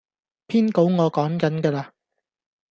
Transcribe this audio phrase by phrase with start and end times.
[0.47, 1.91] 篇稿我趕緊架喇